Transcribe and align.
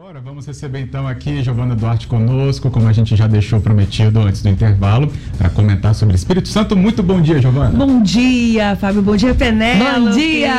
Agora 0.00 0.20
vamos 0.20 0.46
receber 0.46 0.78
então 0.78 1.08
aqui 1.08 1.42
Giovana 1.42 1.74
Duarte 1.74 2.06
conosco, 2.06 2.70
como 2.70 2.86
a 2.86 2.92
gente 2.92 3.16
já 3.16 3.26
deixou 3.26 3.60
prometido 3.60 4.20
antes 4.20 4.40
do 4.40 4.48
intervalo, 4.48 5.12
para 5.36 5.50
comentar 5.50 5.92
sobre 5.92 6.14
Espírito 6.14 6.46
Santo. 6.46 6.76
Muito 6.76 7.02
bom 7.02 7.20
dia, 7.20 7.40
Giovana. 7.40 7.76
Bom 7.76 8.00
dia, 8.00 8.76
Fábio. 8.76 9.02
Bom 9.02 9.16
dia, 9.16 9.34
Penélope. 9.34 10.04
Bom 10.04 10.10
dia. 10.16 10.54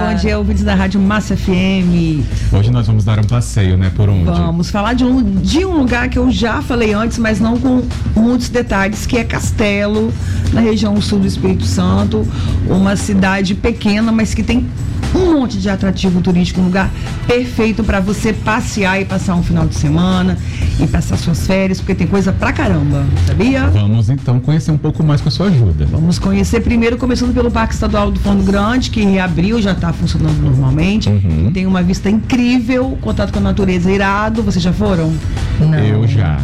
Bom 0.00 0.14
dia, 0.16 0.36
ouvintes 0.36 0.64
da 0.64 0.74
Rádio 0.74 1.00
Massa 1.00 1.36
FM. 1.36 2.24
Hoje 2.52 2.72
nós 2.72 2.84
vamos 2.88 3.04
dar 3.04 3.20
um 3.20 3.24
passeio, 3.24 3.76
né, 3.76 3.92
por 3.94 4.08
onde? 4.08 4.24
Vamos 4.24 4.68
falar 4.68 4.94
de 4.94 5.04
um, 5.04 5.22
de 5.36 5.64
um 5.64 5.78
lugar 5.78 6.08
que 6.08 6.18
eu 6.18 6.28
já 6.32 6.60
falei 6.60 6.92
antes, 6.92 7.18
mas 7.18 7.38
não 7.38 7.56
com 7.56 7.84
muitos 8.16 8.48
detalhes, 8.48 9.06
que 9.06 9.16
é 9.16 9.22
Castelo, 9.22 10.12
na 10.52 10.60
região 10.60 11.00
sul 11.00 11.20
do 11.20 11.26
Espírito 11.28 11.64
Santo, 11.64 12.26
uma 12.66 12.96
cidade 12.96 13.54
pequena, 13.54 14.10
mas 14.10 14.34
que 14.34 14.42
tem 14.42 14.66
um 15.14 15.34
monte 15.34 15.58
de 15.58 15.68
atrativo 15.68 16.20
turístico, 16.20 16.60
um 16.60 16.64
lugar 16.64 16.90
perfeito 17.26 17.84
para 17.84 18.00
você 18.00 18.32
passear 18.32 19.00
e 19.00 19.04
passar 19.04 19.34
um 19.34 19.42
final 19.42 19.66
de 19.66 19.74
semana 19.74 20.38
e 20.80 20.86
passar 20.86 21.16
suas 21.16 21.46
férias, 21.46 21.80
porque 21.80 21.94
tem 21.94 22.06
coisa 22.06 22.32
pra 22.32 22.52
caramba, 22.52 23.04
sabia? 23.26 23.66
Vamos 23.68 24.08
então 24.08 24.40
conhecer 24.40 24.70
um 24.70 24.78
pouco 24.78 25.02
mais 25.02 25.20
com 25.20 25.28
a 25.28 25.32
sua 25.32 25.46
ajuda. 25.46 25.86
Vamos 25.86 26.18
conhecer 26.18 26.60
primeiro, 26.60 26.96
começando 26.96 27.34
pelo 27.34 27.50
Parque 27.50 27.74
Estadual 27.74 28.10
do 28.10 28.18
Fundo 28.20 28.42
Grande, 28.42 28.90
que 28.90 29.02
reabriu, 29.02 29.60
já 29.60 29.72
está 29.72 29.92
funcionando 29.92 30.40
normalmente. 30.40 31.08
Uhum. 31.08 31.50
Tem 31.52 31.66
uma 31.66 31.82
vista 31.82 32.08
incrível, 32.08 32.96
contato 33.00 33.32
com 33.32 33.38
a 33.38 33.42
natureza 33.42 33.90
irado. 33.90 34.42
Vocês 34.42 34.62
já 34.62 34.72
foram? 34.72 35.12
Não. 35.60 35.74
Eu 35.74 36.06
já. 36.06 36.40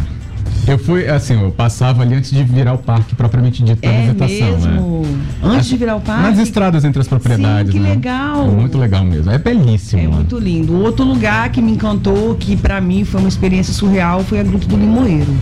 Eu 0.69 0.77
fui, 0.77 1.07
assim, 1.09 1.33
eu 1.41 1.51
passava 1.51 2.03
ali 2.03 2.13
antes 2.13 2.29
de 2.29 2.43
virar 2.43 2.73
o 2.73 2.77
parque 2.77 3.15
propriamente 3.15 3.63
dito 3.63 3.81
da 3.81 3.87
É 3.87 4.01
visitação, 4.01 4.57
né? 4.59 4.71
mesmo? 4.71 5.05
Antes 5.43 5.67
de 5.67 5.77
virar 5.77 5.95
o 5.95 6.01
parque? 6.01 6.21
Nas 6.29 6.37
estradas 6.37 6.85
entre 6.85 7.01
as 7.01 7.07
propriedades, 7.07 7.71
Sim, 7.71 7.79
que 7.79 7.83
né? 7.83 7.89
legal. 7.89 8.43
É 8.45 8.51
muito 8.51 8.77
legal 8.77 9.03
mesmo. 9.03 9.31
É 9.31 9.39
belíssimo. 9.39 10.01
É 10.03 10.07
lá. 10.07 10.15
muito 10.17 10.37
lindo. 10.37 10.75
Outro 10.79 11.03
lugar 11.03 11.49
que 11.49 11.59
me 11.59 11.71
encantou, 11.71 12.35
que 12.35 12.55
pra 12.55 12.79
mim 12.79 13.03
foi 13.03 13.19
uma 13.19 13.29
experiência 13.29 13.73
surreal, 13.73 14.23
foi 14.23 14.39
a 14.39 14.43
Gruta 14.43 14.67
do 14.67 14.77
Limoeiro. 14.77 15.33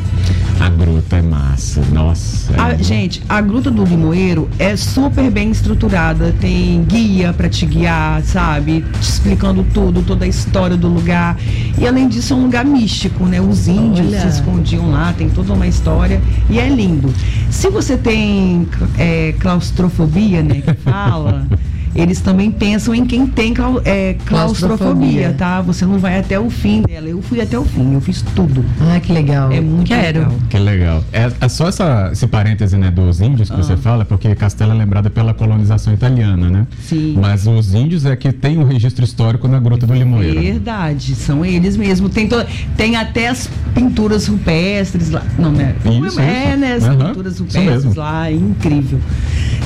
A 0.59 0.69
gruta 0.69 1.17
é 1.17 1.21
massa. 1.21 1.81
Nossa. 1.93 2.53
A- 2.61 2.75
gente, 2.75 3.21
a 3.29 3.39
Gruta 3.41 3.69
do 3.69 3.83
Limoeiro 3.83 4.49
é 4.57 4.75
super 4.75 5.29
bem 5.29 5.51
estruturada. 5.51 6.33
Tem 6.39 6.83
guia 6.83 7.31
pra 7.31 7.47
te 7.47 7.65
guiar, 7.65 8.21
sabe? 8.23 8.83
Te 8.99 9.01
explicando 9.01 9.63
tudo, 9.73 10.01
toda 10.01 10.25
a 10.25 10.27
história 10.27 10.75
do 10.75 10.87
lugar. 10.87 11.37
E 11.77 11.87
além 11.87 12.07
disso, 12.07 12.33
é 12.33 12.35
um 12.35 12.43
lugar 12.43 12.65
místico, 12.65 13.25
né? 13.25 13.39
Os 13.39 13.67
índios 13.67 14.07
Olha. 14.07 14.21
se 14.21 14.27
escondiam 14.27 14.89
lá, 14.91 15.13
tem 15.13 15.29
toda 15.29 15.53
uma 15.53 15.67
história. 15.67 16.19
E 16.49 16.59
é 16.59 16.67
lindo. 16.67 17.13
Se 17.51 17.69
você 17.69 17.95
tem 17.95 18.67
é, 18.97 19.33
claustrofobia, 19.39 20.41
né? 20.41 20.61
Que 20.61 20.73
fala. 20.75 21.45
Eles 21.97 22.21
também 22.21 22.51
pensam 22.51 22.93
em 22.93 23.03
quem 23.05 23.25
tem 23.25 23.55
é, 23.83 24.15
claustrofobia, 24.25 25.33
tá? 25.37 25.61
Você 25.61 25.83
não 25.83 25.97
vai 25.97 26.19
até 26.19 26.39
o 26.39 26.47
fim 26.49 26.83
dela. 26.83 27.07
Eu 27.07 27.21
fui 27.23 27.41
até 27.41 27.57
o 27.57 27.65
fim, 27.65 27.93
eu 27.95 27.99
fiz 27.99 28.21
tudo. 28.35 28.63
Ah, 28.79 28.99
que 28.99 29.11
legal. 29.11 29.51
É 29.51 29.59
muito 29.59 29.87
Quero. 29.87 30.19
legal. 30.19 30.35
Que 30.47 30.59
legal. 30.59 31.03
É, 31.11 31.31
é 31.41 31.49
só 31.49 31.67
essa, 31.67 32.09
esse 32.13 32.27
parêntese 32.27 32.77
né, 32.77 32.91
dos 32.91 33.19
índios 33.19 33.49
que 33.49 33.55
Ah. 33.55 33.63
você 33.63 33.75
fala, 33.75 34.05
porque 34.05 34.33
Castela 34.35 34.75
é 34.75 34.77
lembrada 34.77 35.09
pela 35.09 35.33
colonização 35.33 35.91
italiana, 35.91 36.49
né? 36.51 36.67
Sim. 36.81 37.17
Mas 37.19 37.47
os 37.47 37.73
índios 37.73 38.05
é 38.05 38.15
que 38.15 38.31
tem 38.31 38.59
um 38.59 38.63
registro 38.63 39.03
histórico 39.03 39.47
na 39.47 39.59
Gruta 39.59 39.87
do 39.87 39.93
Limoeiro. 39.95 40.39
Verdade, 40.39 41.15
são 41.15 41.43
eles 41.43 41.75
mesmo. 41.75 42.09
Tem, 42.09 42.27
to- 42.27 42.45
tem 42.77 42.95
até 42.95 43.27
as 43.29 43.49
pinturas 43.73 44.27
rupestres 44.27 45.09
lá. 45.09 45.23
Não, 45.39 45.51
né? 45.51 45.75
Isso, 45.83 46.19
é, 46.19 46.49
isso. 46.51 46.57
né? 46.59 46.73
As 46.73 46.83
Aham, 46.83 47.07
pinturas 47.07 47.39
rupestres 47.39 47.95
lá, 47.95 48.29
é 48.29 48.33
incrível. 48.33 48.99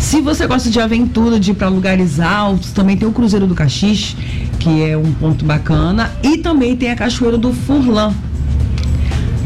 Se 0.02 0.19
você 0.19 0.45
gosta 0.47 0.69
de 0.69 0.80
aventura, 0.80 1.39
de 1.39 1.52
ir 1.52 1.53
para 1.53 1.69
lugares 1.69 2.19
altos, 2.19 2.71
também 2.71 2.97
tem 2.97 3.07
o 3.07 3.11
Cruzeiro 3.13 3.45
do 3.45 3.53
Caxixe, 3.53 4.17
que 4.59 4.83
é 4.83 4.97
um 4.97 5.13
ponto 5.13 5.45
bacana. 5.45 6.11
E 6.21 6.39
também 6.39 6.75
tem 6.75 6.89
a 6.89 6.95
Cachoeira 6.95 7.38
do 7.38 7.53
Furlan, 7.53 8.11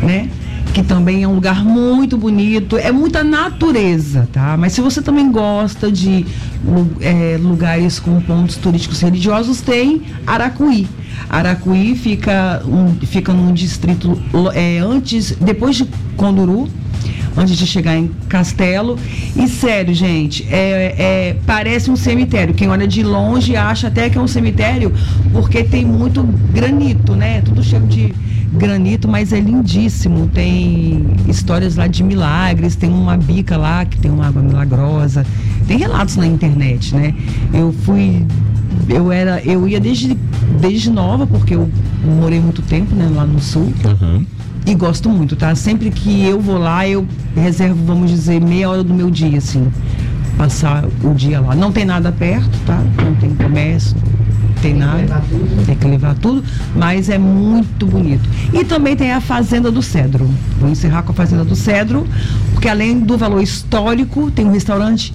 né? 0.01 0.29
Que 0.73 0.81
também 0.81 1.23
é 1.23 1.27
um 1.27 1.35
lugar 1.35 1.63
muito 1.63 2.17
bonito, 2.17 2.77
é 2.77 2.91
muita 2.91 3.23
natureza, 3.23 4.27
tá? 4.31 4.55
Mas 4.57 4.73
se 4.73 4.81
você 4.81 5.01
também 5.01 5.29
gosta 5.29 5.91
de 5.91 6.25
é, 7.01 7.37
lugares 7.39 7.99
com 7.99 8.19
pontos 8.21 8.55
turísticos 8.55 9.01
religiosos, 9.01 9.61
tem 9.61 10.03
Aracuí. 10.25 10.87
Aracuí 11.29 11.95
fica, 11.95 12.63
um, 12.65 12.95
fica 13.05 13.33
num 13.33 13.53
distrito 13.53 14.19
é, 14.53 14.79
antes, 14.79 15.35
depois 15.39 15.75
de 15.75 15.85
Conduru, 16.15 16.69
antes 17.37 17.57
de 17.57 17.65
chegar 17.65 17.95
em 17.95 18.09
Castelo. 18.29 18.97
E 19.35 19.47
sério, 19.47 19.93
gente, 19.93 20.45
é, 20.49 20.95
é- 20.97 21.37
parece 21.45 21.89
um 21.91 21.95
cemitério. 21.95 22.53
Quem 22.53 22.69
olha 22.69 22.87
de 22.87 23.03
longe 23.03 23.55
acha 23.55 23.87
até 23.87 24.09
que 24.09 24.17
é 24.17 24.21
um 24.21 24.27
cemitério, 24.27 24.91
porque 25.31 25.63
tem 25.63 25.85
muito 25.85 26.23
granito, 26.53 27.15
né? 27.15 27.41
Tudo 27.41 27.63
cheio 27.63 27.83
de 27.83 28.13
granito, 28.53 29.07
mas 29.07 29.33
é 29.33 29.39
lindíssimo. 29.39 30.27
Tem 30.27 31.05
histórias 31.27 31.75
lá 31.75 31.87
de 31.87 32.03
milagres, 32.03 32.75
tem 32.75 32.89
uma 32.89 33.17
bica 33.17 33.57
lá 33.57 33.85
que 33.85 33.97
tem 33.97 34.11
uma 34.11 34.27
água 34.27 34.41
milagrosa. 34.41 35.25
Tem 35.67 35.77
relatos 35.77 36.15
na 36.15 36.25
internet, 36.25 36.95
né? 36.95 37.13
Eu 37.53 37.73
fui 37.83 38.25
eu 38.89 39.11
era 39.11 39.41
eu 39.43 39.67
ia 39.67 39.79
desde 39.79 40.15
desde 40.59 40.89
nova 40.91 41.25
porque 41.25 41.55
eu 41.55 41.69
morei 42.19 42.39
muito 42.39 42.61
tempo 42.61 42.93
né, 42.93 43.09
lá 43.13 43.25
no 43.25 43.39
sul 43.39 43.73
Aham. 43.83 44.25
E 44.65 44.73
gosto 44.73 45.09
muito, 45.09 45.35
tá? 45.35 45.53
Sempre 45.53 45.91
que 45.91 46.25
eu 46.25 46.39
vou 46.39 46.57
lá, 46.57 46.87
eu 46.87 47.07
reservo, 47.35 47.83
vamos 47.85 48.09
dizer, 48.09 48.41
meia 48.41 48.69
hora 48.69 48.83
do 48.83 48.93
meu 48.93 49.11
dia, 49.11 49.37
assim. 49.37 49.71
Passar 50.37 50.83
o 51.03 51.13
dia 51.13 51.39
lá. 51.39 51.55
Não 51.55 51.71
tem 51.71 51.85
nada 51.85 52.11
perto, 52.11 52.57
tá? 52.65 52.81
Não 53.03 53.15
tem 53.15 53.33
comércio, 53.35 53.95
não 53.95 54.61
tem 54.61 54.73
nada. 54.73 55.23
Tem 55.65 55.75
que 55.75 55.87
levar 55.87 56.15
tudo, 56.15 56.43
mas 56.75 57.09
é 57.09 57.17
muito 57.17 57.85
bonito. 57.85 58.27
E 58.51 58.65
também 58.65 58.95
tem 58.95 59.11
a 59.11 59.21
Fazenda 59.21 59.71
do 59.71 59.81
Cedro. 59.81 60.27
Vou 60.59 60.69
encerrar 60.69 61.03
com 61.03 61.11
a 61.11 61.15
Fazenda 61.15 61.45
do 61.45 61.55
Cedro, 61.55 62.05
porque 62.53 62.67
além 62.67 62.99
do 62.99 63.17
valor 63.17 63.41
histórico, 63.41 64.31
tem 64.31 64.45
um 64.45 64.51
restaurante 64.51 65.13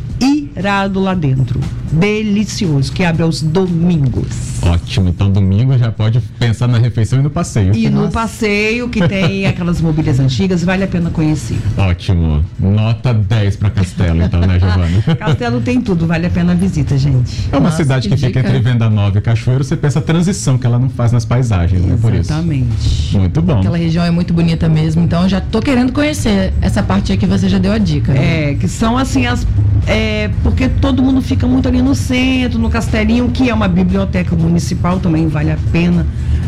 irado 0.56 1.00
lá 1.00 1.15
dentro. 1.15 1.60
Delicioso, 1.93 2.93
que 2.93 3.05
abre 3.05 3.23
aos 3.23 3.43
domingos. 3.43 4.27
Ótimo. 4.62 5.09
Então 5.09 5.31
domingo 5.31 5.77
já 5.78 5.91
pode 5.91 6.21
pensar 6.39 6.67
na 6.69 6.78
refeição 6.78 7.19
e 7.19 7.23
no 7.23 7.31
passeio. 7.31 7.75
E 7.75 7.89
no 7.89 8.11
passeio, 8.11 8.89
que 8.89 9.06
tem 9.06 9.47
aquelas 9.49 9.81
mobílias 9.81 10.21
antigas, 10.21 10.62
vale 10.65 10.84
a 10.84 10.89
pena 10.89 11.11
conhecer. 11.11 11.56
Ótimo. 11.77 12.45
Nota 12.59 13.12
10 13.15 13.56
para 13.56 13.71
Castelo, 13.71 14.23
então, 14.23 14.41
né, 14.41 14.59
Giovana? 14.59 15.03
Castelo 15.19 15.61
tem 15.61 15.81
tudo, 15.81 16.06
vale 16.06 16.27
a 16.27 16.31
pena 16.31 16.53
a 16.53 16.55
visita, 16.55 16.97
gente. 16.97 17.49
É 17.53 17.56
uma 17.56 17.71
Nossa, 17.71 17.78
cidade 17.78 18.09
que, 18.09 18.15
que 18.17 18.27
fica 18.27 18.41
entre 18.41 18.59
Venda 18.61 18.89
Nova 18.91 19.19
e 19.19 19.21
Cachoeiro. 19.21 19.65
Você 19.65 19.77
pensa 19.77 19.99
a 19.99 20.03
transição 20.03 20.57
que 20.59 20.67
ela 20.67 20.78
não 20.78 20.89
faz 20.91 21.12
nas 21.12 21.25
paisagens, 21.25 21.83
né? 21.83 21.97
Por 22.01 22.12
isso. 22.12 22.33
Exatamente. 22.33 23.17
Muito 23.19 23.43
bom. 23.43 23.59
Aquela 23.59 23.77
região 23.78 24.05
é 24.05 24.11
muito 24.11 24.33
bonita 24.33 24.69
mesmo, 24.69 25.03
então 25.03 25.22
eu 25.22 25.28
já 25.28 25.41
tô 25.41 25.61
querendo 25.61 25.93
conhecer 25.93 26.53
essa 26.61 26.83
parte 26.83 27.12
aí 27.12 27.19
que 27.19 27.27
você 27.27 27.49
já 27.49 27.59
deu 27.59 27.72
a 27.72 27.78
dica. 27.78 28.12
né? 28.12 28.51
É, 28.51 28.55
que 28.55 28.69
são 28.69 28.97
assim 28.97 29.27
as. 29.27 29.47
É, 29.86 30.30
porque 30.42 30.68
todo 30.68 31.02
mundo 31.02 31.20
fica 31.22 31.46
muito 31.46 31.66
ali 31.68 31.82
no 31.82 31.94
centro, 31.94 32.58
no 32.58 32.68
Castelinho, 32.70 33.28
que 33.30 33.48
é 33.50 33.54
uma 33.54 33.66
biblioteca 33.68 34.36
municipal, 34.36 35.00
também 35.00 35.26
vale 35.28 35.50
a 35.50 35.58
pena. 35.72 36.06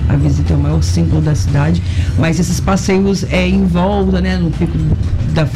A 0.08 0.16
visita 0.16 0.52
é 0.52 0.56
o 0.56 0.60
maior 0.60 0.82
símbolo 0.82 1.20
da 1.22 1.34
cidade. 1.34 1.82
Mas 2.18 2.38
esses 2.38 2.60
passeios 2.60 3.24
é 3.30 3.48
em 3.48 3.64
volta, 3.66 4.20
né? 4.20 4.36
No 4.36 4.50
pico, 4.50 4.76
da, 5.32 5.46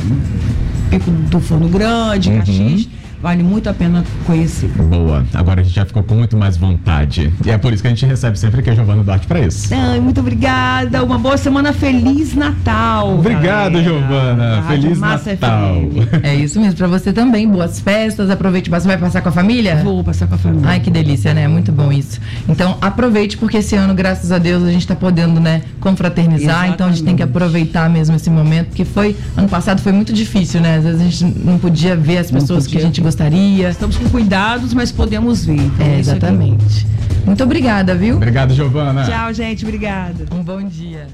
pico 0.91 1.11
do 1.11 1.41
Forno 1.41 1.69
Grande, 1.69 2.31
Uhum. 2.31 2.39
Caxias. 2.39 2.89
Vale 3.23 3.43
muito 3.43 3.69
a 3.69 3.75
pena 3.75 4.05
conhecer. 4.27 4.69
Boa. 4.69 5.25
Agora 5.35 5.61
a 5.61 5.65
gente 5.65 5.75
já 5.75 5.85
ficou 5.85 6.03
com 6.03 6.15
muito 6.15 6.37
mais 6.37 6.57
vontade. 6.57 7.33
E 7.45 7.51
é 7.51 7.59
por 7.59 7.73
isso 7.73 7.83
que 7.83 7.87
a 7.89 7.91
gente 7.91 8.05
recebe 8.05 8.39
sempre 8.39 8.61
aqui 8.61 8.71
a 8.71 8.75
Giovana 8.75 9.03
Duarte 9.03 9.27
para 9.27 9.41
isso. 9.41 9.73
Ai, 9.75 10.01
muito 10.01 10.21
obrigada. 10.21 11.03
Uma 11.03 11.19
boa 11.19 11.37
semana. 11.37 11.73
Feliz 11.73 12.35
Natal. 12.35 13.15
Obrigado, 13.15 13.73
galera. 13.73 13.83
Giovana. 13.83 14.61
Rádio 14.61 14.83
Feliz 14.83 14.99
Massa 14.99 15.31
Natal. 15.31 15.75
FM. 15.75 16.25
É 16.25 16.35
isso 16.35 16.61
mesmo, 16.61 16.77
pra 16.77 16.87
você 16.87 17.13
também. 17.13 17.49
Boas 17.49 17.81
festas, 17.81 18.31
aproveite. 18.31 18.69
Você 18.71 18.87
vai 18.87 18.99
passar 18.99 19.21
com 19.23 19.29
a 19.29 19.33
família? 19.33 19.77
Vou 19.83 20.05
passar 20.05 20.27
com 20.27 20.35
a 20.35 20.39
família. 20.39 20.69
Ai, 20.69 20.81
que 20.81 20.91
delícia, 20.91 21.33
né? 21.33 21.49
Muito 21.49 21.73
bom 21.73 21.91
isso. 21.91 22.21
Então, 22.49 22.77
aproveite, 22.81 23.37
porque 23.39 23.59
esse 23.59 23.75
ano, 23.75 23.95
graças 23.95 24.31
a 24.31 24.39
Deus, 24.39 24.63
a 24.63 24.71
gente 24.71 24.87
tá 24.87 24.95
podendo, 24.95 25.41
né, 25.41 25.63
confraternizar. 25.81 26.69
Então, 26.69 26.87
a 26.87 26.91
gente 26.91 27.03
tem 27.03 27.17
que 27.17 27.23
Exatamente. 27.23 27.45
aproveitar 27.47 27.89
mesmo 27.89 28.15
esse 28.17 28.31
momento, 28.31 28.69
porque 28.69 28.85
foi, 28.85 29.17
ano 29.37 29.49
passado 29.49 29.81
foi 29.81 29.93
muito 29.93 30.13
difícil, 30.13 30.61
né? 30.61 30.77
Às 30.77 30.85
vezes 30.85 31.01
a 31.01 31.05
gente 31.05 31.25
não 31.45 31.59
podia 31.59 31.97
ver 31.97 32.19
as 32.19 32.31
pessoas 32.31 32.67
que 32.67 32.77
a 32.77 32.81
gente. 32.81 33.06
Gostaria. 33.07 33.71
Estamos 33.71 33.97
com 33.97 34.09
cuidados, 34.11 34.75
mas 34.75 34.91
podemos 34.91 35.45
vir. 35.47 35.61
Então, 35.61 35.87
É, 35.87 35.91
aqui. 35.91 36.01
exatamente. 36.01 36.87
Muito 37.25 37.43
obrigada, 37.43 37.95
viu? 37.95 38.17
Obrigado, 38.17 38.53
Giovana. 38.53 39.05
Tchau, 39.05 39.33
gente. 39.33 39.65
Obrigada. 39.65 40.27
Um 40.33 40.43
bom 40.43 40.63
dia. 40.63 41.07